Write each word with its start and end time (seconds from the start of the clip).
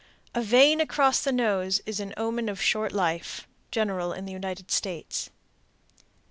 A 0.33 0.41
vein 0.41 0.81
across 0.81 1.23
the 1.23 1.31
nose 1.31 1.79
is 1.85 1.99
an 1.99 2.15
omen 2.17 2.49
of 2.49 2.59
short 2.59 2.91
life. 2.91 3.47
_General 3.71 4.17
in 4.17 4.25
the 4.25 4.31
United 4.33 4.71
States. 4.71 5.29